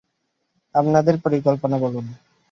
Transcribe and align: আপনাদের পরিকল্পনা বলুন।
আপনাদের 0.75 1.15
পরিকল্পনা 1.17 1.77
বলুন। 1.77 2.05